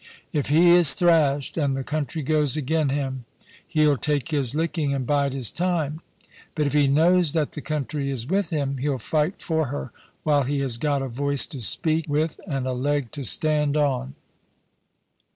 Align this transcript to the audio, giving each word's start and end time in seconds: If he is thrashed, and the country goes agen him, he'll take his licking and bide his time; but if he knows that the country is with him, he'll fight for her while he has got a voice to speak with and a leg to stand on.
If 0.33 0.47
he 0.47 0.71
is 0.71 0.95
thrashed, 0.95 1.57
and 1.59 1.77
the 1.77 1.83
country 1.83 2.23
goes 2.23 2.57
agen 2.57 2.89
him, 2.89 3.25
he'll 3.67 3.97
take 3.99 4.31
his 4.31 4.55
licking 4.55 4.95
and 4.95 5.05
bide 5.05 5.31
his 5.33 5.51
time; 5.51 6.01
but 6.55 6.65
if 6.65 6.73
he 6.73 6.87
knows 6.87 7.33
that 7.33 7.51
the 7.51 7.61
country 7.61 8.09
is 8.09 8.25
with 8.27 8.49
him, 8.49 8.77
he'll 8.79 8.97
fight 8.97 9.43
for 9.43 9.67
her 9.67 9.91
while 10.23 10.41
he 10.41 10.57
has 10.61 10.77
got 10.77 11.03
a 11.03 11.07
voice 11.07 11.45
to 11.53 11.61
speak 11.61 12.05
with 12.09 12.39
and 12.47 12.65
a 12.65 12.73
leg 12.73 13.11
to 13.11 13.23
stand 13.23 13.77
on. 13.77 14.15